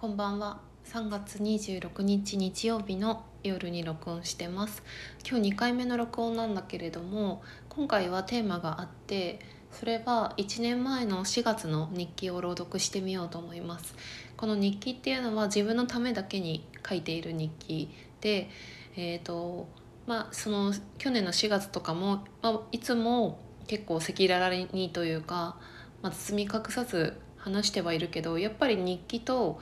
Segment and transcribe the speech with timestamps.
[0.00, 0.62] こんばんは。
[0.86, 4.82] 3月26日日曜日の夜に録音してます。
[5.28, 9.40] 今日2回目の録音なんだけれども今回はテーマがあって
[9.70, 13.94] それは1年前の4月の日記を朗読してみようと思います。
[14.38, 17.90] この日記っていうのは自分のためだけに書いている日記
[18.22, 18.48] で
[18.96, 19.68] えっ、ー、と
[20.06, 25.58] まあその去年の4月とかも、まあ、いつも結構赤裸々にというか、
[26.00, 29.60] まあ、包み隠さず話してはいるけどやっぱり日記と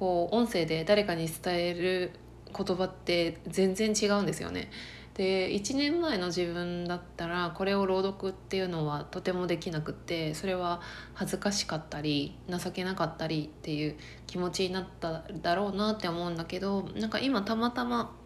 [0.00, 2.12] こう音声で誰かに伝える
[2.56, 4.70] 言葉って全然違うんですよね。
[5.14, 10.80] で1年前の自分だったらこれを朗読っていうのはとてもできなくってそれは
[11.12, 13.96] 恥ずかしかったり情けなかったりっていう
[14.26, 18.16] 気持ちになっただろうなって思うんだけどなんか今たまたま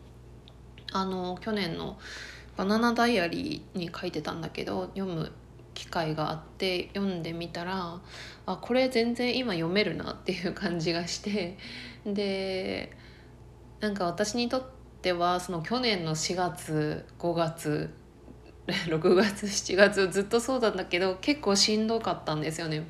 [0.92, 1.98] あの去年の
[2.56, 5.32] 「バナナダイアリー」に書いてたんだけど読む
[5.74, 8.00] 機会があって読んでみたら
[8.46, 11.58] あこれ全然今読めるなっていう感じがして
[12.06, 12.96] で
[13.80, 14.64] なんか私にとっ
[15.02, 17.90] てはその去年の4月5月
[18.66, 22.86] 6月7月ずっとそうなんだけど結構しんどかったんですよね。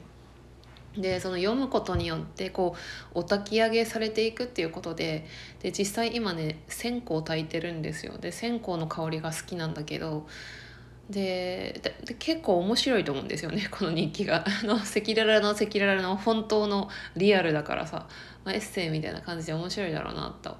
[0.96, 2.76] でその読むことによってこ
[3.14, 5.26] うお焚き上げされていくっていうことで
[5.60, 10.28] で実際今ね線香を焚いてるんですよで線香の香りが好きなんだけど
[11.10, 11.80] で
[12.18, 14.44] 結構面白いと思うんですよね この日記が。
[14.62, 18.08] あの赤裸々の赤裸々の本当のリアルだからさ、
[18.44, 20.56] まあ、エッセイみたいな感じで面白いだろうなと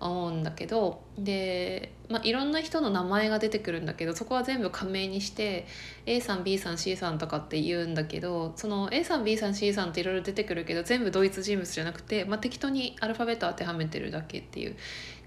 [0.00, 5.66] 思うんだけどで、まあ、いろんな人の名前が出てくるんだけどそこは全部仮名にして
[6.06, 14.76] A さん B さん C さんとかって言うんだけどその A さん B さん C さんっていろいろ出てくるけど全部同一人物じゃなくて、まあ、適当にアルファベット当てはめてるだけっていう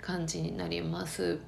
[0.01, 1.39] 感じになります。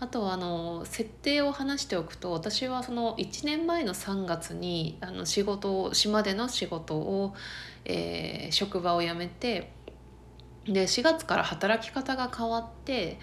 [0.00, 7.34] あとあの設定を話しておくと私はその1年前の3月にあの仕事を島での仕事を、
[7.84, 9.72] えー、職場を辞めて
[10.66, 13.18] で4月から働き方が変わって、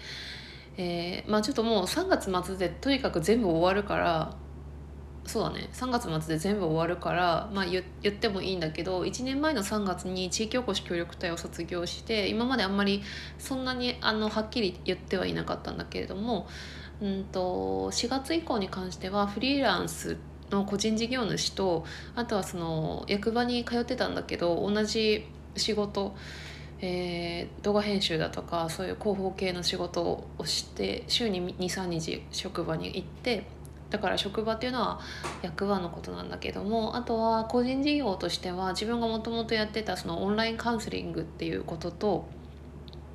[0.76, 4.36] えー、まあちょっともう3月末でとにかく全部終わるから
[5.24, 5.68] そうだね。
[5.72, 13.02] 3月末で全部終わるから、まあ言、言ってもいいんだけど1年前の3月に地域おこし協力隊を卒業して今まであんまり
[13.38, 16.48] そんなにあのはっきり言ってはいなかったんだけれども、
[17.00, 20.16] うんと、4月以降に関してはフリーランス
[20.50, 26.16] の個人事業主とあとはその役場に通ってたんだけど同じ仕事
[26.84, 33.46] えー、動画編集だとかそういう広報系の仕事をして週に23日職場に行って
[33.92, 35.00] だから職場っていうのは
[35.42, 42.26] 役場のことなんだけどもあとは個人事業としては自分がもともとやってたそのオンラインカウンセリングっていうことと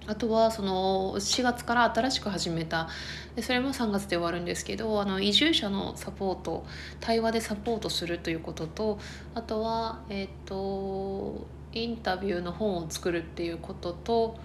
[0.05, 2.87] あとはその4月から新しく始めた。
[3.35, 6.65] でそれも3月で終わるんですけどあの移住者のサポート
[7.01, 8.99] 対話でサポートするということと
[9.35, 14.39] あとはえっ、ー、とインタビューの本を作るっていうことと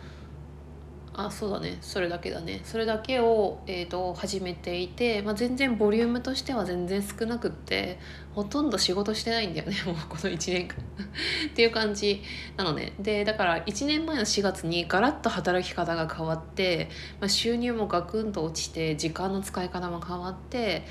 [1.15, 1.77] あそうだね。
[1.83, 2.63] それだけだね。
[2.65, 7.99] それだけを、えーと、始めていて、まあ、全然ボリュームとしては全然少なくって
[8.35, 9.77] ほとんど仕事してないんだよね。
[9.85, 10.77] もうこの1年間。
[11.49, 12.23] っていう感じ
[12.57, 12.95] なのね。
[12.99, 16.89] でだから1年前の4月にガラッと働き方が変わって、
[17.21, 20.87] まあ、収入もガクンと落ちて時間の使い方も変わって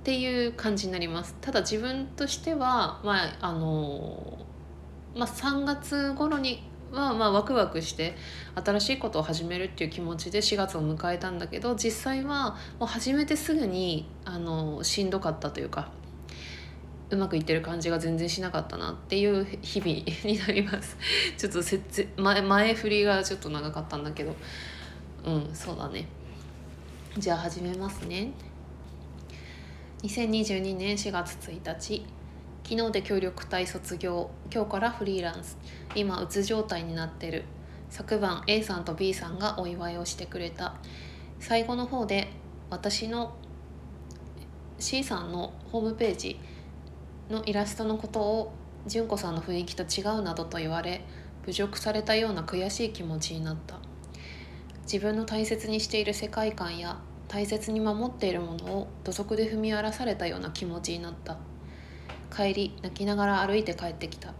[0.00, 1.34] っていう感じになります。
[1.40, 4.38] ただ自分としてはまああの
[5.14, 8.16] まあ、3月頃にはまあワクワクして
[8.54, 15.90] 新しいことを始めるっていう気持ちで4月を迎えたんだけど実際はもう始めてすぐにあのしんどかったというか
[17.10, 19.92] うまくいってる感じが全然しなかったなっていう日々
[20.24, 20.96] になります。
[21.38, 24.34] ちょっとせつ前前振りがちょっと長かったんだけど。
[25.24, 26.06] うんそうだね。
[27.16, 28.32] じゃあ始めますね。
[30.02, 32.04] 2022年4月1日。
[32.68, 35.56] 昨日で協力隊卒業今日からフリーランス。
[35.94, 37.44] 今うつ状態になってる。
[37.90, 40.74] 昨晩 A さんと B さんがお祝いをしてくれた。
[41.38, 42.26] 最後の方で
[42.68, 43.36] 私の
[44.80, 46.40] C さんのホームページ
[47.30, 48.52] のイラストのことを
[48.88, 51.04] 純子さんの雰囲気と違うなどと言われ
[51.44, 53.76] 侮辱されたような悔しい気持ちになった。
[54.82, 56.98] 自分の大切にしている世界観や
[57.28, 61.38] 大切に守っているものを土足で踏み荒らされたような気持ちになった。
[62.34, 64.34] 帰り泣きながら歩いて帰ってきた。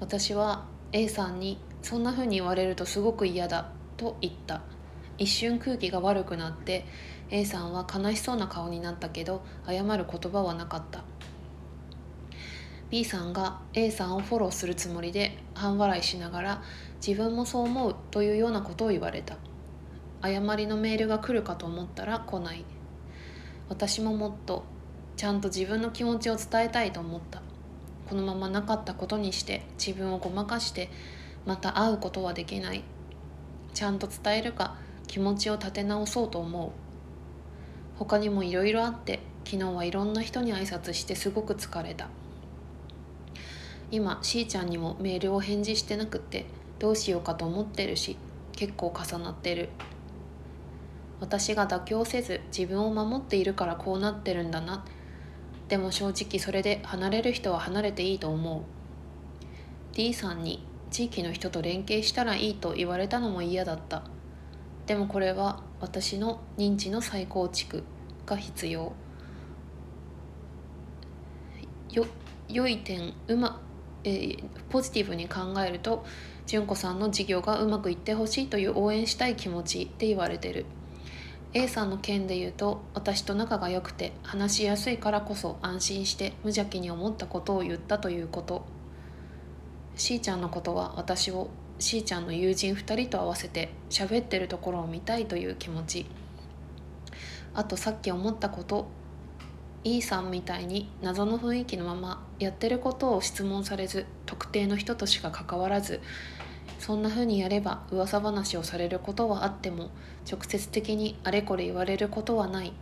[0.00, 4.62] 私は A さんに「そんな風に言われるとすごく嫌だ」と言った。
[5.18, 6.84] 一瞬空気が悪くなって
[7.30, 11.04] A さんは悲しそうな顔になったけど謝る言葉はなかった。
[12.90, 16.62] B さんが A さんをフォローするつもりで半笑いしながら
[17.04, 19.36] 自分もそう思うというようなことを言われた。
[20.22, 22.64] 謝りのメールが来るかと思ったら来ない。
[23.68, 24.64] 私ももっと
[25.16, 27.40] ちゃんと自分の気持ちを伝えたいと思った。
[28.08, 30.90] このままなかったことにして自分をごまかして
[31.44, 32.84] また会うことはできない。
[33.72, 34.76] ちゃんと伝えるか
[35.06, 36.70] 気持ちを立て直そうと思う。
[37.98, 42.08] 他にもいろいろあって昨日はいろんな人に挨拶してすごく疲れた。
[43.90, 46.44] 今しーちゃんにもメールを返事してなくって
[46.78, 48.16] どうしようかと思ってるし
[48.52, 49.70] 結構重なってる。
[51.20, 54.84] 私が妥協せず自分を守っているからこうなってるんだな。
[55.68, 58.62] でも正直それで離れる人は離れていいと思う。
[59.94, 64.04] D さんに地域の人と連携したらいいと言われたのも嫌だった。
[64.86, 67.82] でもこれは私の認知の再構築
[68.24, 68.92] が必要。
[71.90, 72.06] よ
[72.48, 73.60] 良い点うま、
[74.04, 76.04] えー、ポジティブに考えると
[76.46, 80.66] 純子さんの事業がうまくいってほしいという応援したい気持ちって言われてる。
[81.54, 88.64] A さんの件で言うと私と仲が良くて話しやすいからこそ安心して無邪気に思ったことを言ったということ。
[89.96, 91.48] しーちゃんのことは私を
[91.78, 96.06] しーちゃんの友人2人と合わせて喋ってるところを見たいという気持ち。
[97.54, 98.86] あとさっき思ったこと
[99.82, 106.00] E さんみたいに謎の雰囲気のままやってることを質問されず特定の人としか関わらず
[106.86, 109.90] そんな風にやれば噂話をされることはあっても
[110.30, 112.72] 直接的にあれこれ言われることはない。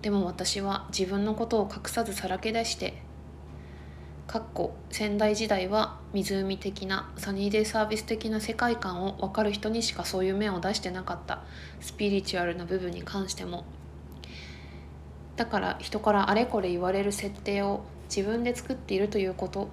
[0.00, 3.02] でも私は自分のことを隠さずさらけ出して
[4.26, 11.42] かっこ仙台時代は湖的なサニーデイサービス的な世界観を分かる人にしかそういう面を出してなかった。
[11.80, 13.66] スピリチュアルな部分に関しても。
[15.36, 19.68] だから人からあれこれ言われる設定を自分で作っているということ。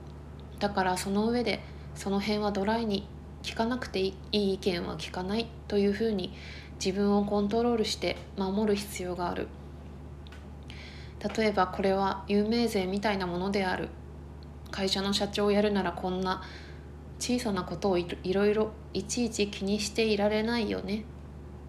[0.60, 1.62] だからその上で
[1.96, 3.08] その辺はドライに
[3.44, 6.34] 聞かなくていい意見は聞かないというふうに
[6.84, 9.48] 自分をコントロールして守る必要がある。
[11.38, 13.90] 例えばこれは有名税みたいなものである。
[14.72, 16.42] 会社の社長をやるならこんな
[17.20, 21.04] 小さなことをいろいろいちいち気にしていられないよね。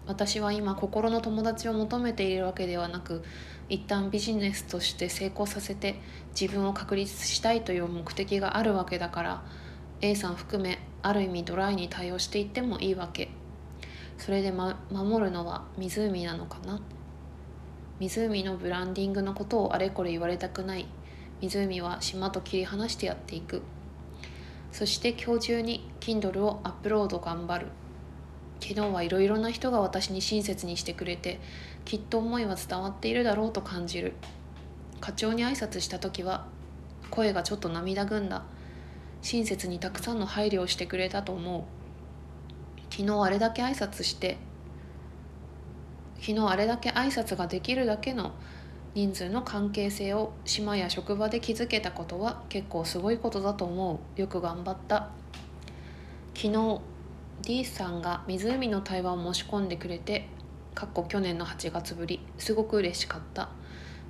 [0.05, 3.23] 私は今心の友達を求めているわけではなく
[3.69, 5.95] 一旦ビジネスとして成功させて
[6.39, 9.43] 自分を確立したいという目的があるわけだから
[10.03, 13.29] A さん含めある意味ドライに対応していってもいいわけ。
[14.17, 16.81] それで、ま、守るのは湖なのかな？
[18.01, 20.87] 湖のブランディングのことをあれこれ言われたくない。
[21.39, 23.61] 湖は島と切り離してやっていく。
[24.73, 27.67] そして今日中に Kindle をアップロード頑張る。
[28.59, 31.39] 昨日はいろいろな人が私に親切にしてくれて
[31.85, 34.15] きっと思いは伝わっているだろうと感じる。
[34.99, 36.45] 課長に挨拶した時は
[37.09, 38.43] 声がちょっと涙ぐんだ。
[39.23, 41.63] 親切にたくさんの配慮をしてくれたと思う。
[42.91, 44.37] 昨日あれだけ挨拶して
[46.19, 48.33] 昨日あれだけ挨拶ができるだけの
[48.93, 54.21] 人数の関係性を島や職場で築けたことは結構すごいことだと思う。
[54.21, 55.09] よく頑張った。
[56.35, 56.81] 昨日
[57.41, 60.27] D さんが湖の対話を申し込んでくれて
[60.75, 63.49] かっこ去年の8月ぶりすごく嬉しかった。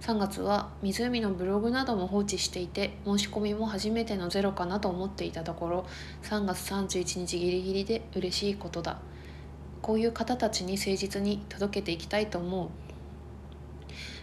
[0.04, 5.86] 3月は湖のブログなども放置していて申し込みも初めてのゼロかなと思っていたところ
[6.24, 9.00] 3月31日ギリギリで嬉しいことだ。
[9.82, 12.70] こういう方たちに誠実に届けていきたいと思う。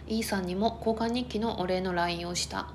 [0.07, 2.67] E さんにも交換日記のお礼の LINE をした。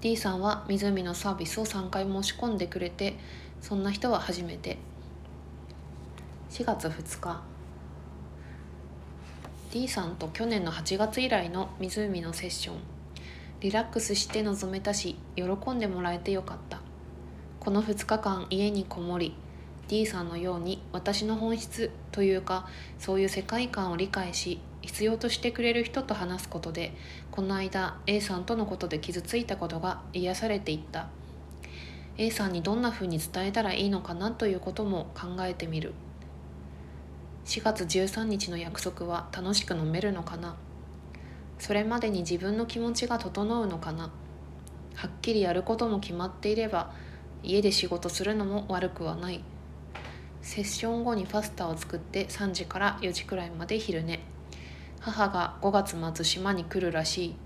[0.00, 3.16] D さんは湖のサービスを3回申し込んでくれて
[3.60, 4.78] そんな人は初めて。
[6.50, 7.55] 4月2日。
[9.76, 12.76] D さんと去年の8月以来の湖のセッション。
[13.60, 15.42] リラックスして臨めたし喜
[15.72, 16.80] んでもらえてよかった。
[17.60, 19.34] この2日間家にこもり
[19.88, 22.66] D さんのように私の本質というか
[22.98, 26.94] そういう世界観を理解し必要としてくれる人と話すことで
[27.30, 31.08] この間 A さんとのことで傷ついたことが癒されていった。
[32.16, 35.92] A さんにどんな風に伝えたらいいのかなということも考えてみる。
[37.46, 40.56] 4月13日の約束は楽しく飲めるのかな？
[41.60, 44.10] それまでに自分の気持ちが整うのかな？
[44.96, 46.92] はっきりやることも決まっていれば
[47.44, 49.44] 家で仕事するのも悪くはない。
[50.42, 54.18] セッション後にパスタを作って3時から4時くらいまで昼寝。
[54.98, 57.36] 母が5月末島に来るらしい。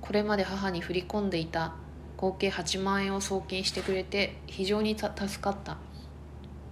[0.00, 1.74] これまで母に振り込んでいた
[2.16, 5.10] 合計8万円を送金してくれて非常に助
[5.42, 5.76] かった。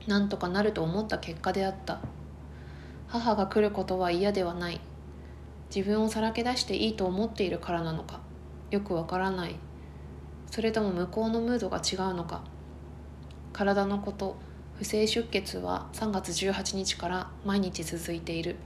[0.06, 1.98] なんとかなると思った結果であった。
[3.12, 4.80] 母が来ることは嫌ではない。
[5.74, 8.20] 自分をさらけ出していいと思っているからなのか。
[8.70, 9.56] よくわからない。
[10.50, 12.40] それとも向こうのムードが違うのか。
[13.52, 14.36] 体のこと。
[14.78, 18.56] 不正出血は3月18日から毎日続いている。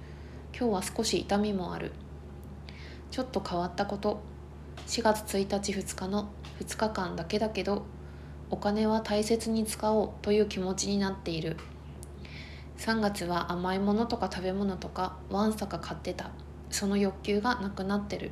[0.56, 1.90] 今日は少し痛みもある。
[3.10, 4.20] ちょっと変わったこと。
[4.86, 6.28] 4月1日2日の
[6.60, 7.84] 2日間だけだけど
[8.50, 11.56] お金は大切に使おうという気持ちになっている。
[12.78, 16.30] 3月は甘いものとか食べ物とかわんさか買ってた。
[16.70, 18.30] その欲求がなくなってる。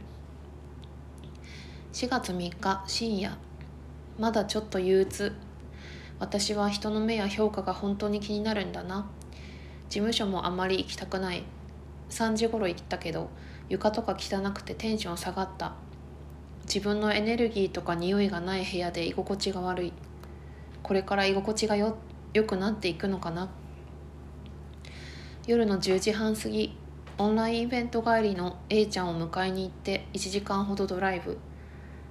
[1.93, 3.39] 4月3日深夜。
[4.19, 5.33] まだちょっと憂鬱。
[6.19, 9.07] 私は人の目や評価が本当に気になるんだな。
[9.89, 11.45] 事務所もあまり行きたくない。
[12.11, 13.31] 3時頃行ったけど
[13.69, 15.73] 床とか汚くてテンション下がった。
[16.67, 19.93] 自分のエネルギーとか匂いがない部屋で居心地が悪い。
[20.83, 21.97] これから居心地がよ
[22.35, 23.49] 良くなっていくのかな。
[25.47, 26.75] 夜の10時半過ぎ
[27.19, 31.37] オンラインイベント帰りの A ちゃんを迎えに行って1時間ほどドライブ。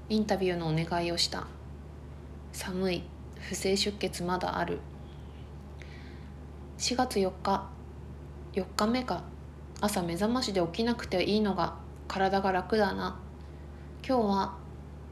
[0.08, 1.48] インタビューのお願いをした。
[2.52, 3.04] 寒い。
[3.40, 4.82] 不正出血まだある。
[6.78, 7.68] 4月4日
[8.54, 9.24] 4日目か。
[9.82, 11.74] 朝目覚ましで起きなくていいのが
[12.08, 13.20] 体が楽だな。
[14.08, 14.58] 今日は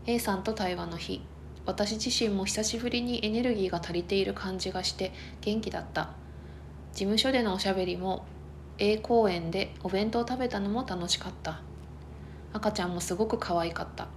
[0.06, 1.24] A さんと対話の日。
[1.66, 5.12] 私自身も久しぶりにエネルギーが足りている感じがして
[5.42, 6.21] 元気だった。
[6.94, 8.26] 事務所でのおしゃべりも
[8.78, 11.62] A 公園でお弁当食べたのも楽しかった。
[12.54, 14.08] 赤ちゃんもすごく可愛かった。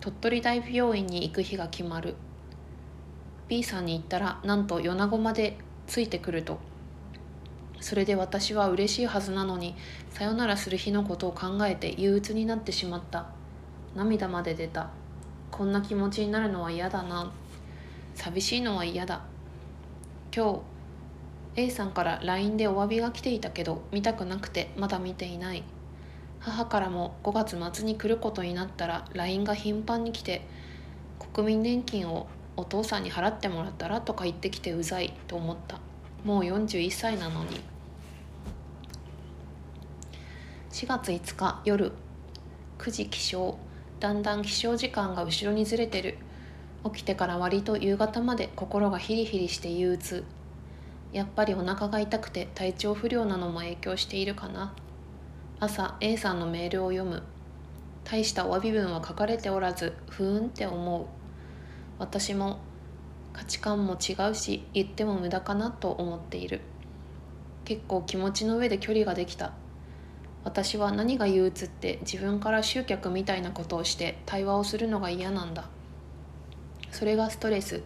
[0.00, 2.16] 鳥取大病院に行く日が決まる。
[3.48, 5.56] B さんに行ったらなんと米子まで
[5.86, 6.58] ついてくると。
[7.80, 9.76] それで私は嬉しいはずなのに
[10.10, 13.26] さよならする日のことを考えて憂鬱になってしまった。
[13.94, 14.90] 涙まで出た。
[15.50, 17.32] こんな気持ちになるのは嫌だな。
[18.14, 19.22] 寂しいのは嫌だ。
[20.34, 20.73] 今日
[21.56, 25.62] A さんから LINE でお詫びが来ていたけど見たくなくてまだ見ていない。
[26.40, 30.46] 母からも5月末に来ることになったら LINE が頻繁に来て
[31.32, 34.00] 国民年金をお父さんに払ってもらったら？
[34.00, 35.78] とか言ってきてうざいと思った。
[36.24, 37.60] もう41歳なのに。
[40.70, 41.92] 4月5日夜
[42.78, 43.56] 9時起床。
[44.00, 46.18] だんだん起床時間が後ろにずれてる。
[46.84, 50.24] 起きてから割と夕方まで心がヒリヒリして憂鬱。
[51.14, 54.74] やっぱりお腹が痛くて体調不良なのも影響しているかな。
[55.60, 57.22] 朝 A さんのメールを読む。
[58.02, 61.06] 大したお詫び文は書かれておらずふーんって思う。
[62.00, 62.58] 私も
[63.32, 66.62] 価値観も違うし言っても無駄かなと思っている。
[67.64, 69.52] 結構気持ちの上で距離ができた。
[70.42, 75.68] 私は何が憂鬱って自分から集客みたいなことをして対話をするのが嫌なんだ。
[76.90, 77.84] それがストレス。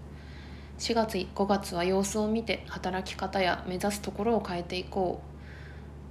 [0.78, 5.20] 4月5月は様子を見て働き方や目指すところを変えていこ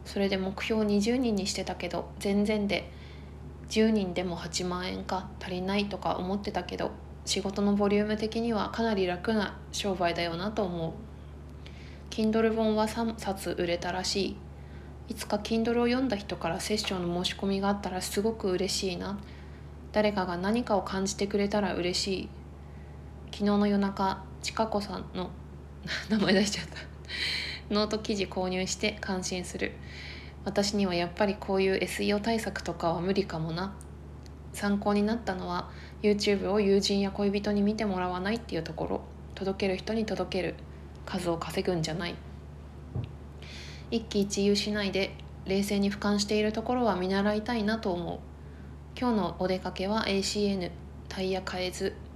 [0.06, 0.10] う。
[0.10, 2.90] それで目標20人にしてたけど全然で
[3.70, 6.92] 10人でも8万円か足りないとか思ってたけど
[7.26, 10.94] 仕事のボリューム的にはかなり楽な商売だよなと思う。
[12.10, 14.38] Kindle 本は3冊売れたらしい。
[15.10, 19.18] いつか Kindle を読んだ人からセッションの申し込みがあったらすごく嬉しいな。
[19.94, 22.30] 誰かが何かを感じてくれたら嬉しい。
[23.32, 25.30] 昨日の夜中ちかこさんの
[26.10, 26.78] 名前出しちゃった。
[27.70, 29.74] ノート記事購入して感心する。
[30.46, 33.76] 私にはやっぱりこういう SEO 対策とかは無理かもな。
[34.54, 35.70] 参考になったのは
[36.02, 39.02] YouTube を友人や恋人に見てもらわないっていうところ。
[39.36, 40.56] 届ける人に届ける。
[41.06, 42.16] 数を稼ぐんじゃない。
[43.92, 45.12] 一喜一憂しないで
[45.46, 48.20] 冷静に俯瞰しているところは見習いたいなと思う。
[48.98, 50.72] 今日のお出かけは ACN
[51.10, 52.07] タイヤ変えず。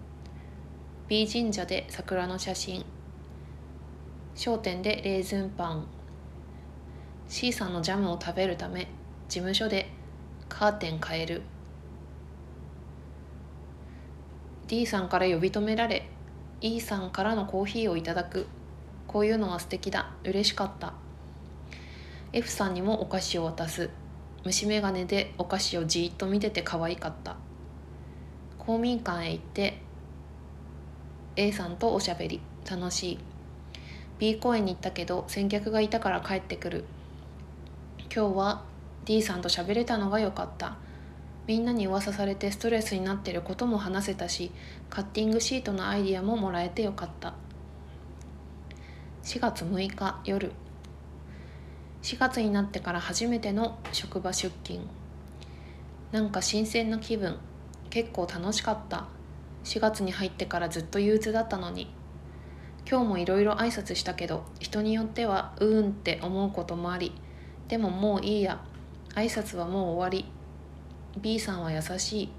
[1.12, 2.86] B 神社で桜の写真。
[4.34, 5.86] 商店でレーズンパン。
[7.28, 8.88] C さんのジャムを食べるため
[9.28, 9.90] 事務所で
[10.48, 11.42] カーテン変える。
[14.70, 16.08] D さんから呼び止められ
[16.62, 18.48] E さんからのコーヒーをいただく。
[19.06, 20.14] こういうのは素敵だ。
[20.24, 20.94] 嬉しかった。
[22.32, 23.90] F さんにもお菓子を渡す。
[24.46, 27.36] 虫眼鏡でお菓子をじーっと見てて可愛かった。
[28.58, 29.91] 公民館へ行って
[31.36, 32.42] A さんとおしゃべり。
[32.70, 33.20] 楽しい。
[34.20, 36.86] B 公園に行ったけど先客がいたから帰ってくる。
[38.14, 38.64] 今日は
[39.06, 40.78] D さんと喋れたのが良かった。
[41.48, 44.52] みんなに噂されてストレスになってることも話せたし
[44.90, 47.34] カッティングシートのアイディアももらえてよかった。
[49.24, 50.52] 4月6日夜。
[52.04, 54.86] 4月になってから初めての職場出勤。
[56.12, 57.38] なんか新鮮な気分。
[57.90, 59.08] 結構楽しかった。
[59.64, 61.94] 4月に入ってからずっと憂鬱だったのに。
[62.90, 67.14] 今日もいろいろ挨拶したけど人によってはうーんって思うこともあり
[67.68, 68.60] でももういいや。
[69.16, 70.26] 挨拶はもう終わり。
[71.22, 72.30] B さんは優し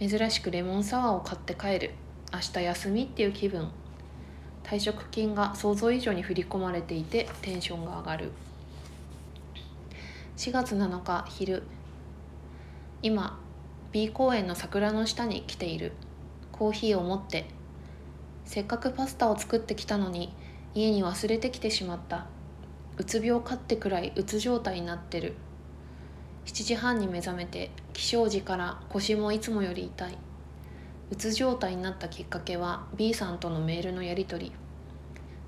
[0.00, 0.08] い。
[0.08, 1.94] 珍しくレモンサワーを買って帰る。
[2.32, 3.68] 明日休みっていう気分。
[4.62, 8.32] 退職金が想像以上に振り込まれていてテンションが上がる。
[10.36, 11.62] 4月7日昼。
[13.02, 13.38] 今
[13.92, 15.92] B 公園の桜の下に来ている。
[16.54, 17.46] コーヒーを持って
[18.44, 20.32] せっかくパスタを作ってきたのに
[20.72, 22.26] 家に忘れてきてしまった。
[22.96, 25.34] うつ病かってくらいうつ状態になってる。
[26.44, 30.18] 7時半に目覚めて起床時から腰もいつもより痛い。
[31.10, 34.52] うつ状態になったきっかけは B さんとのメールのやり取り。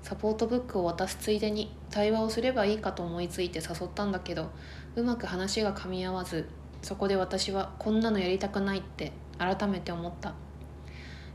[0.03, 4.51] サポートブックを渡すついでに対話をすればいいかと思いついて誘ったんだけど
[4.95, 6.47] うまく話が噛み合わず
[6.81, 10.33] そこで私はこんなのやりたくないって改めて思った。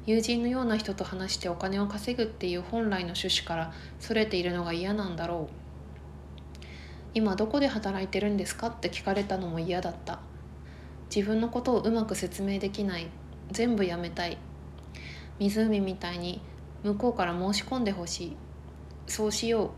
[0.04, 5.54] 友人のような人と話してお金を稼ぐっていう本来の趣旨からそれているのが嫌なんだろう。
[7.14, 10.18] 今どこで働いてるんですかって聞かれたのも嫌だった。
[11.14, 13.06] 自分のことをうまく説明できない。
[13.52, 14.38] 全部やめたい。
[15.38, 16.40] 湖みたいに
[16.82, 18.36] 向こうから申し込んでほしい。
[19.06, 19.70] そうしよう。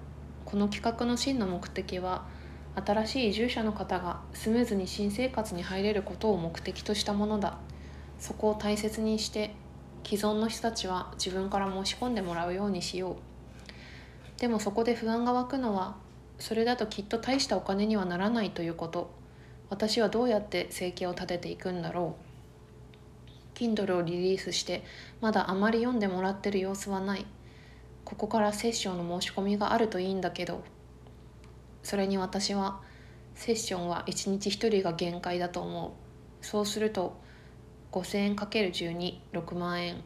[0.47, 2.25] この企画の真の目的は
[2.83, 7.59] 新しい移住者の方がスムーズに新生活に入れることを目的としたものだ。
[8.19, 9.55] そこを大切にして
[10.05, 14.41] 既存の人たちは自分から申し込んでもらうようにしよう。
[14.41, 15.97] でもそこで不安が湧くのは
[16.39, 19.11] それだときっと大したお金にはならないということ。
[19.71, 23.59] 私はどうやって生計を立てていくんだろう。
[23.59, 24.85] Kindle をリリースして
[25.21, 27.25] まだあまり読んでもらってる様子はない。
[28.05, 30.63] ここからセッションの申し込みがあるといいんだけど。
[31.83, 32.81] それに私は
[33.35, 36.45] セッションは1日1人が限界だと思う。
[36.45, 37.17] そうすると
[37.95, 40.03] 5000円 ×126 万円。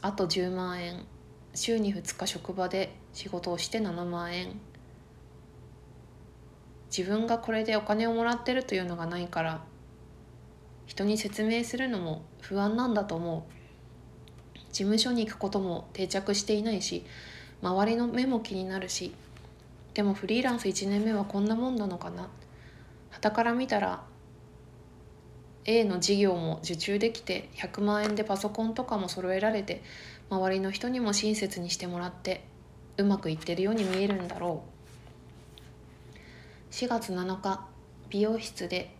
[0.00, 1.04] あと10万円。
[1.52, 4.60] 週に2日職場で仕事をして7万円。
[6.96, 9.62] 自分がこれでお金をもらってるというのがないから
[10.86, 13.52] 人に説明するのも不安なんだと思う。
[14.72, 17.04] 事務所に行くことも定着していないし
[17.60, 19.12] 周りの目も気になるし。
[19.94, 22.28] でもフリーランス1年目はこんなもんなのかな。
[23.10, 24.04] 傍から見たら
[25.70, 29.82] A の事業も受注できて100万円でパソコンとかも揃えられて
[30.30, 32.42] 周りの人にも親切にしてもらって
[32.96, 34.64] うまくいってるように見えるんだろ
[36.72, 36.74] う。
[36.74, 37.66] 4月7日
[38.08, 38.94] 美容室で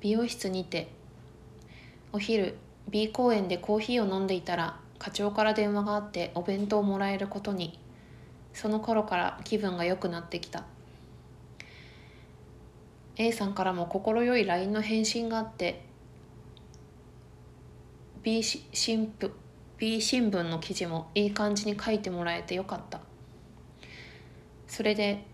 [0.00, 0.88] 美容室にて
[2.12, 2.56] お昼
[2.88, 7.78] B 公園でコーヒーを飲んでいたら課長から電話があってお弁当をもらえることに。
[8.54, 10.64] その頃から気分が良くなってきた。
[13.18, 15.82] A さんからも快い LINE の返信があって
[18.22, 19.14] B 新
[19.78, 23.00] B 新聞の記事もいい感じに書いてもらえてよかった。
[24.66, 25.24] それで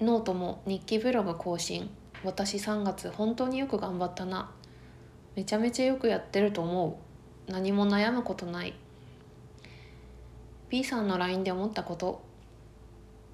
[0.00, 1.90] ノートも日記ブログ更新
[2.24, 4.50] 私3月本当によく頑張ったな。
[5.36, 7.00] めちゃめちゃよくやってると思
[7.48, 7.52] う。
[7.52, 8.74] 何も悩むことない。
[10.68, 12.22] B さんの LINE で思ったこと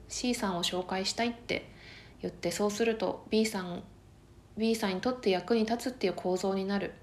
[0.09, 1.74] C さんを紹介したいって。
[2.25, 3.83] 言ってそうすると B さん
[4.57, 6.95] B さんにとって役に立つっていう構造になる。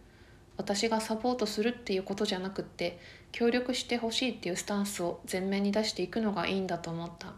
[0.58, 3.00] 私がサポートするっていうことじゃなくって
[3.32, 7.34] 協力してほしいっていうスタンスを前面に出していくのがいいんだと思った。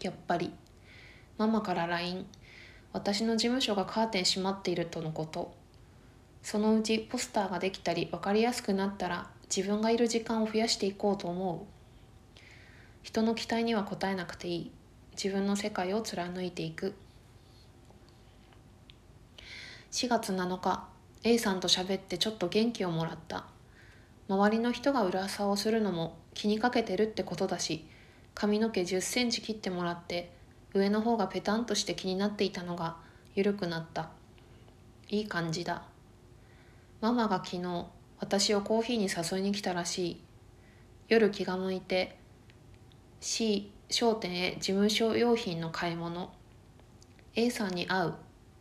[0.00, 0.52] やっぱり。
[1.38, 2.26] ママから LINE
[2.92, 5.54] 私の事務所がカーテン閉まっているとのこと。
[6.42, 12.40] そのうちポスターができたり分かりやすくなったら自分がいる時間を増やしていこうと思う。
[13.02, 14.72] 人の期待には応えなくていい。
[15.22, 16.94] 自分の世界を貫いていく。
[19.90, 20.86] 4月7日
[21.24, 23.46] A さんと喋ってちょっと元気をもらった。
[24.28, 27.88] 周りの人が噂をするのも気にかけてるってことだし
[28.34, 30.32] 髪の毛1 0センチ切ってもらって
[30.74, 32.96] 上の方がペタンとして気になっていたのが
[33.34, 34.10] 緩くなった。
[35.08, 35.84] いい感じだ。
[37.00, 37.86] ママが昨日
[38.18, 40.20] 私をコーヒーに誘いに来たらしい。
[41.08, 42.18] 夜気が向いて
[43.20, 46.32] C 商店へ事務所用品の買い物。
[47.34, 48.14] A さんに会う。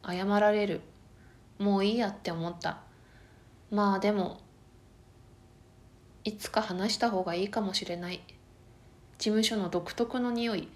[0.07, 0.81] 謝られる。
[1.57, 2.81] もういいやって思った。
[3.71, 4.39] まあでも
[6.23, 8.21] いつか話した方がいいかもしれない。
[9.17, 10.67] 事務所の独特の匂い。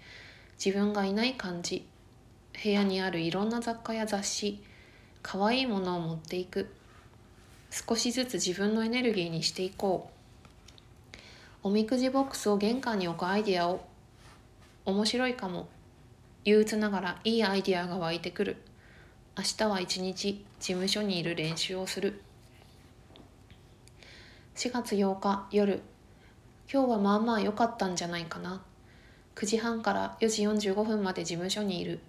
[0.64, 1.86] 自分がいない感じ。
[2.62, 4.62] 部屋にあるいろんな雑貨や雑誌。
[5.22, 6.72] 可愛いものを持っていく。
[7.70, 11.18] 少しずつ自分のエネルギーにしていこう。
[11.62, 13.89] おみくじボックスを玄関に置くアイデアを。
[14.90, 15.68] 面白いかも。
[16.44, 18.56] 憂鬱ながらいいアイディアが湧いてくる。
[19.36, 22.22] 明日は一日事務所にいる練習をする。
[24.56, 25.82] 4月8日夜。
[26.72, 28.62] 今日はまあまあ良かったんじゃないかな。
[29.36, 32.00] 9時半から4時45分まで事務所にいる。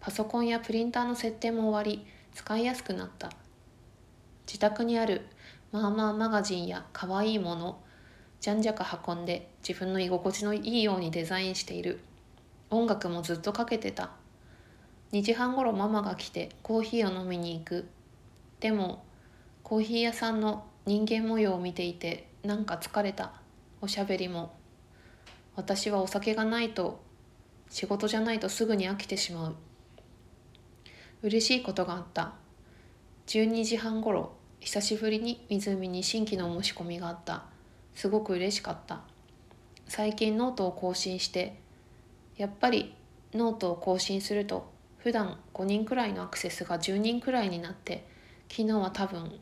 [0.00, 3.30] パソコンやプリンターの設定も終わり使いやすくなった。
[4.46, 5.26] 自宅にある
[5.72, 7.81] まあまあマガジンや可愛いもの
[8.42, 12.00] じゃんじゃか運んで自分の居心地のいいようにデザインしている。
[12.70, 14.10] 音楽もずっとかけてた。
[15.12, 17.86] 2時半ごろママが来てコーヒーを飲みに行く。
[18.58, 19.04] でも
[19.62, 23.32] コーヒー屋さんの人間模様を見ていてなんか疲れた。
[23.80, 24.52] おしゃべりも。
[25.54, 27.00] 私はお酒がないと
[27.70, 29.56] 仕事じゃないとすぐに飽きてしまう。
[31.22, 32.32] 嬉しいことがあった。
[33.28, 37.51] 12時半ごろ久しぶりに湖に新規の申し込みがあった。
[37.94, 39.00] すごく嬉しかった。
[39.88, 41.60] 最近ノートを更新して
[42.36, 42.94] やっぱり
[43.34, 48.06] ノートを更新すると普段5人くらいのアクセスが10人くらいになって
[48.50, 49.38] 昨日は多分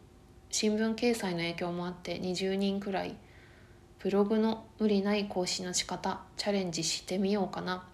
[0.51, 3.17] 新聞掲載の影響もあって20人くらい
[4.01, 7.85] ブログの無理ない更新の仕方チャレンジしてみようかな。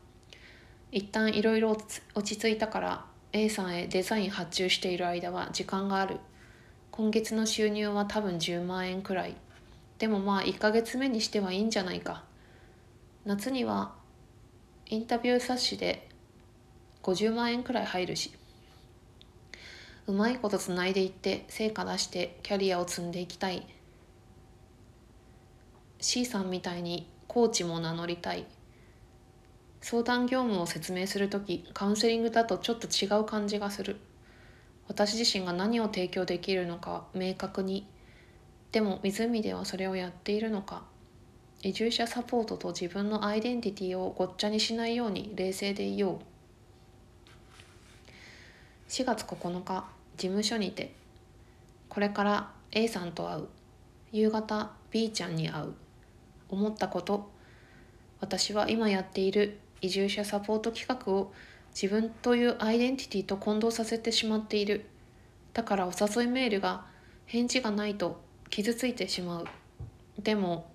[0.92, 1.76] 一旦いろいろ
[2.14, 6.18] 落ち着いたから A さんへデザイン発注している間は時間がある。
[6.92, 9.36] 今月の収入は多分10万円くらい。
[9.98, 12.24] でもまあ1ヶ月目にしてはいいんじゃないか。
[13.24, 13.94] 夏には
[14.86, 16.08] インタビュー冊子で
[17.02, 18.32] 50万円くらい入るし。
[20.06, 23.66] うまいことつないでいって成果出してキャリアを積んでいきたい。
[25.98, 28.46] C さんみたいにコーチも名乗りたい。
[29.80, 33.96] 相談業務を説明する時カウンセリングだとちょっと違う感じがする。
[34.88, 37.88] 私自身が何を提供できるのか明確に
[38.76, 40.82] でも湖ではそれをやっているのか。
[41.62, 46.20] 移住者サポートと自分のアイデンティティをごっちゃにしないように冷静でいよ
[48.06, 48.10] う。
[48.90, 49.86] 4月9日
[50.18, 50.92] 事務所にて。
[51.88, 53.48] これから A さんと会う。
[54.12, 55.72] 夕方 B ちゃんに会う。
[56.50, 57.30] 思ったこと。
[58.20, 61.32] 私は今やっている移住者サポート企画を
[61.70, 64.84] 自分というアイデンティティと混同させてしまっている。
[65.54, 66.84] だからお誘いメールが
[67.24, 69.46] 返事がないと傷ついてしまう。
[70.22, 70.70] でも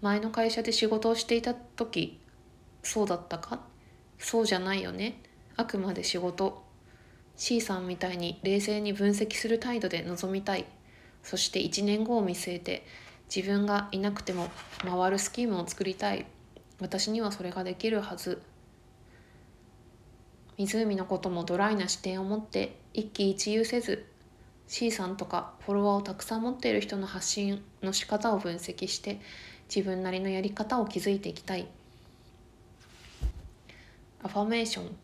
[0.00, 2.20] 前の会社で仕事をしていた時
[2.82, 3.60] そうだったか？
[4.18, 5.22] そうじゃないよね？
[5.56, 6.64] あくまで仕事。
[7.36, 10.64] C さんみたいに冷静に分析する態度で臨みたい。
[11.22, 12.86] そして1年後を見据えて
[13.34, 16.26] 自分がいなくても回るスキームを作りたい。
[16.80, 18.42] 私にはそれができるはず。
[20.56, 24.06] 湖のこともドライな視点を持って一喜一憂せず
[24.68, 29.18] C さんとかフォロワーをたくさん持っている人の発信の仕方を分析して
[29.74, 31.66] 自分なりのやり方を築いていきたい。
[34.22, 34.96] アファメーション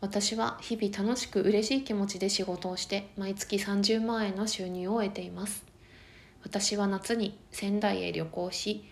[0.00, 5.64] 私は日々楽しく嬉しい気持ちで仕事をして毎月30万円の収入を得ています。
[6.42, 8.84] 私は夏に仙台へ旅行し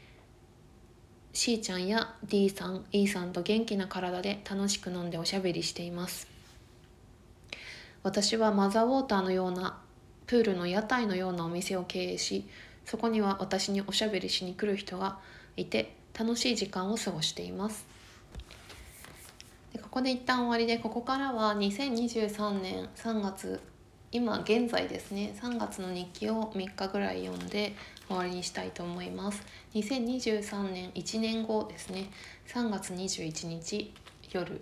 [1.35, 6.34] C ちゃんや D さん E さんと元気な体で楽しく飲んでおしゃべりしています。
[8.05, 9.79] 私はマザーウォーターのような
[10.27, 12.47] プールの屋台のようなお店を経営し
[12.85, 15.19] そこには私におしゃべりしに来る人が
[15.57, 17.87] いて楽しい時間を過ごしています。
[19.73, 23.59] でここで一旦終わりでここからは2023年3月
[24.13, 27.75] 今現在ですね3月の日記を3日ぐらい読んで
[28.07, 29.43] 終わりにしたいと思います。
[29.75, 32.11] 2023年1年後ですね
[32.49, 33.95] 3月21日
[34.31, 34.61] 夜。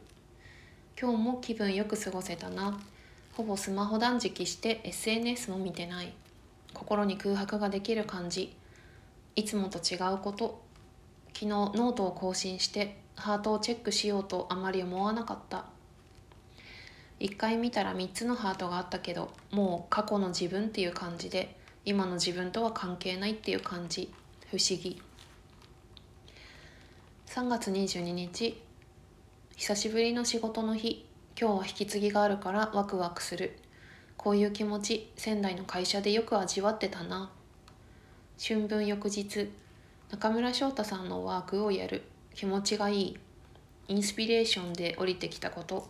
[1.00, 2.78] 今日も気分よく過ごせたな。
[3.32, 6.12] ほぼスマホ断食して SNS も見てない。
[6.74, 8.54] 心に空白ができる感じ。
[9.36, 10.62] いつもと違うこと。
[11.32, 15.64] 昨日ノートを更新してハートをチェックしようとあまり思わなかった。
[17.20, 24.12] 1回見たら3つのハートがあったけどもう過去の自分っていう感じで今の自分とは関係ないっていう感じ。
[24.50, 25.00] 不思議。
[27.28, 28.60] 3月22日
[29.56, 31.06] 久しぶりの仕事の日。
[31.38, 33.58] 今日は引き継ぎがあるからワクワクする。
[34.16, 37.30] こういう気持ち仙台の会社でよく味わってたな。
[38.38, 39.50] 春分翌日
[40.10, 42.02] 中村翔太さんのワークをやる。
[42.34, 43.18] 気持ちがいい。
[43.88, 45.88] インスピレーションで降りてきたこと。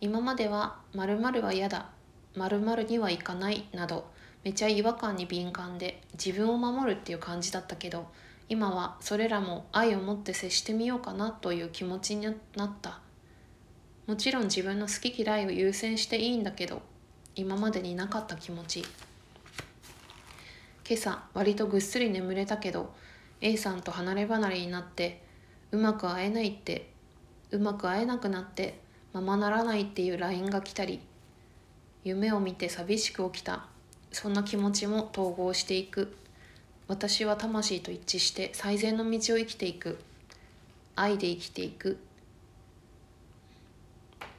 [0.00, 1.90] 今までは〇〇は嫌だ。
[2.36, 3.66] 〇〇にはいかない。
[3.72, 4.10] など
[4.44, 8.08] めちゃ違和感に敏感で自分を守るっていう感じだったけど
[8.48, 13.01] 今はそれらも愛を持って接してみようかなという気持ちになった。
[14.06, 16.82] もちろん自分の好き嫌いを優先していいんだけど
[17.36, 18.84] 今までになかった気持ち。
[20.88, 22.92] 今朝割とぐっすり眠れたけど
[23.40, 25.22] A さんと離れ離れになって
[25.70, 26.90] うまく会えないって
[27.50, 28.80] うまく会えなくなって
[29.12, 31.00] ままならないっていう LINE が来たり
[32.04, 33.66] 夢を見て寂しく起きた。
[34.10, 36.14] そんな気持ちも統合していく。
[36.88, 39.98] 私は魂と一致して最善の道を生きていく。
[40.96, 41.98] 愛で生きていく。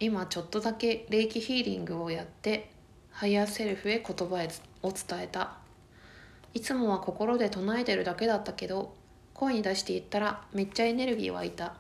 [0.04, 2.70] 今ちょっとだけ霊気ヒーリングをやって
[3.10, 4.36] ハイヤーセルフへ言葉
[4.82, 5.54] を伝えた。
[6.54, 8.94] いつもは心で唱えてるだけだったけど
[9.34, 11.76] 声に出して言ったらめっちゃエネルギー湧いた。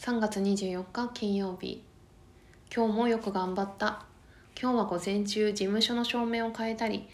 [0.00, 1.84] 3月24日金曜日
[2.74, 4.04] 今日もよく頑張った。
[4.60, 7.06] 今日は午前中事務所の照明を変えたり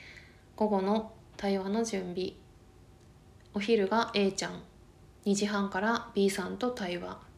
[0.56, 2.32] 午後の対話の準備。
[3.52, 4.62] お昼が A ちゃん。
[5.26, 7.31] 2時半から B さんと対話。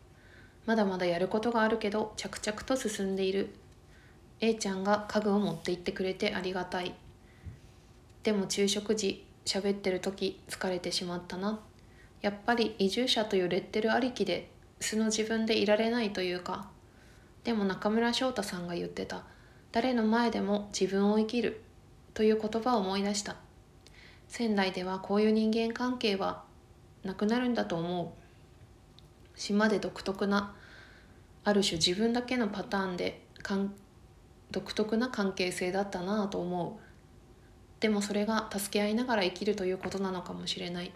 [0.66, 3.54] まだまだやることがあるけど着々と進んでいる。
[4.40, 6.94] A ちゃんが家具を持って行ってくれてありがたい。
[8.22, 11.60] でも昼食時喋ってる時疲れてしまったな。
[12.22, 14.50] やっぱり移住者というレッテルありきで
[14.80, 16.70] 素の自分でいられないというか。
[17.44, 19.24] でも中村翔太さんが言ってた。
[19.72, 21.60] 誰の前でも自分を生きる。
[22.14, 23.36] という言葉を思い出した。
[24.28, 26.44] 仙台ではこういう人間関係は
[27.02, 28.23] なくなるんだと思う。
[29.36, 30.54] 島で独特な
[31.44, 33.26] ある種自分だけのパターンで
[34.50, 36.84] 独特な関係性だったなぁと思う。
[37.80, 40.92] でもそれが助け合いながら生きるということなのかもしれない。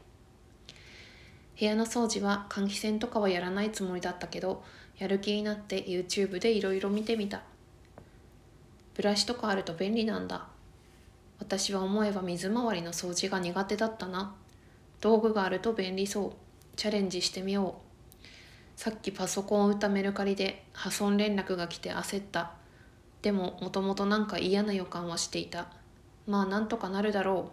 [1.59, 4.63] 部屋の掃除は換気扇とかはやらないつもりだったけど
[4.97, 7.43] やる気になって YouTube でいろいろ見てみた。
[8.95, 10.47] ブラシとかあると便利なんだ。
[11.41, 14.35] 私は思えば水回りの掃除が苦手だったな。
[15.01, 16.33] 道具があると便利そう。
[16.77, 17.88] チャレンジしてみよう。
[18.79, 22.53] さっきパソコンを売ったメルカリで破損連絡が来て焦った。
[23.23, 25.67] でももともとなんか嫌な予感はしていた。
[26.29, 27.51] まあなんとかなるだろ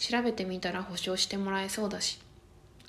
[0.00, 0.02] う。
[0.02, 2.20] 調べてみたら保証してもらえそうだし。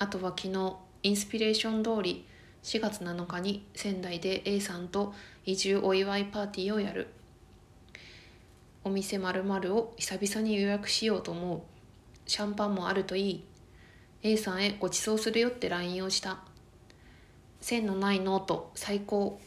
[0.00, 2.26] あとは昨日インスピレーション通り
[2.64, 5.14] 4月7日に仙台で A さんと
[5.46, 7.06] 移住お祝いパーティーをやる。
[8.82, 9.44] お店まる
[9.76, 11.60] を久々に予約しようと思う。
[12.26, 13.44] シャンパンもあるといい。
[14.24, 16.52] A さんへご馳走するよって LINE をした。
[17.64, 19.40] 線のないノート最高。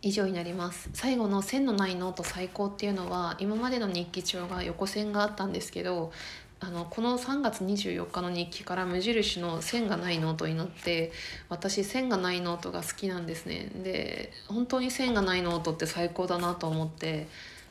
[0.00, 0.88] 以上になります。
[0.94, 6.12] 最後の線のないノート最高っていうのは今までの日記帳が横線があったんですけど
[6.58, 11.12] あのこの3月24日の日記から無印の線がないノートになって
[11.50, 13.70] 私線がないノートが好きなんですね。
[13.74, 17.26] で本当に線がないノートって最高だなと思って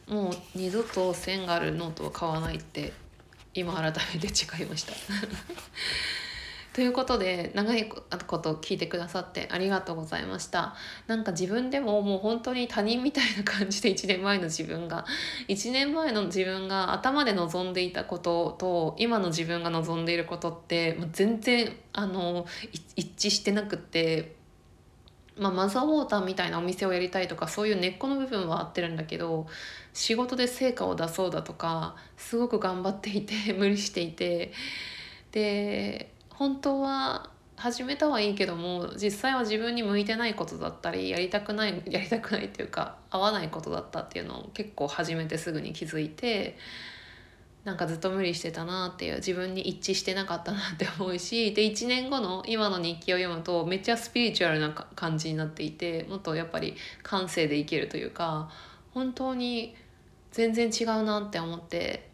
[0.07, 2.93] もう二度と線があるノートを買わないって
[3.55, 4.93] 今改めて誓いました。
[6.73, 7.99] ということで長いこ
[8.37, 10.75] と聞いてくださってありがとうございました。
[11.07, 15.05] なんか自分でももう本当に他人みたいな感じで1年前の自分が
[15.47, 22.45] 1年前の自分が頭で望んでいたことと今の自分が望んでいることって全然あの
[22.95, 24.37] 一致してなくって
[25.39, 29.47] まあ、マザーウォーターみたいなお店をやりたいとかそういう根っこの部分は合ってるんだけど
[29.93, 34.51] 仕事で成果を出そうだとかすごく頑張っていて無理していて
[35.31, 46.57] で本当は始めたはいいけども実際は自分に向いてないことだったりやりたくない やりたくないっていうか合わないことだったっていうのを結構始めてすぐに気づいて
[47.65, 56.73] なんかずっと無理してたなっていう自分に一致してなかったなって思うし で1年後の今の日記を読むとめっちゃスピリチュアルな感じになっていてもっとやっぱり
[57.03, 58.49] 感性で生きるというか
[58.93, 59.75] 本当に
[60.31, 62.09] 全然違うなって思って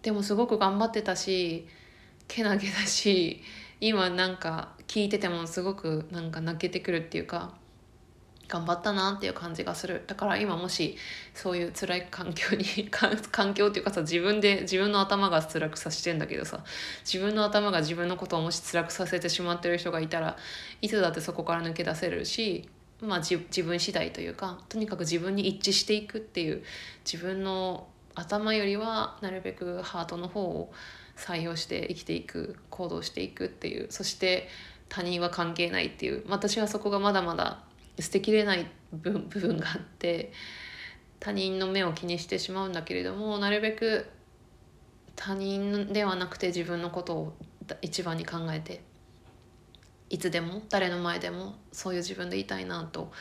[0.00, 1.68] でもすごく頑張ってたし
[2.28, 3.42] けなげだし
[3.80, 7.54] 今なんか聞いててもすごくなんか泣けてくるっていうか
[8.48, 10.04] 頑張ったなっていう感じがする。
[10.06, 10.96] だから今もし
[11.34, 16.64] そういう辛い環境に 環境っていうかさ自分で自分の頭が辛くさせてんだけどさ
[17.04, 20.36] 自分の頭が自分のことをもし辛くさせてしまってる人がいたら
[20.80, 22.68] いつだってそこから抜け出せるし
[23.00, 26.64] まあ自分次第というかとにかく自分に一致していくっていう
[27.04, 30.72] 自分の頭よりはなるべくハートの方を
[31.18, 34.48] 採用して生きていく行動していくっていうそして
[34.88, 37.58] 他人は関係ないっていう私はそこがまだまだ
[37.98, 40.32] 捨てきれない部分 があって
[41.18, 44.06] 他人の目を気にしてしまうんだけれどもなるべく
[45.16, 47.36] 他人ではなくて自分のことを
[47.82, 48.80] 一番に考えて
[50.08, 53.12] いつでも誰の前でもそういう自分でいたいなと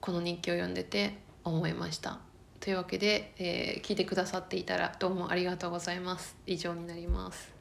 [0.00, 2.27] この日記を読んでて思いました。
[2.60, 6.36] というわけで、えー、聞いてくださっていたらどうもありがとうございます。
[6.46, 7.57] 以上になります。